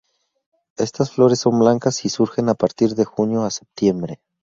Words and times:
Estas 0.77 1.11
flores 1.11 1.41
son 1.41 1.59
blancas 1.59 2.03
y 2.05 2.09
surgen 2.09 2.49
a 2.49 2.55
partir 2.55 2.95
de 2.95 3.05
junio 3.05 3.43
a 3.43 3.51
septiembre. 3.51 4.19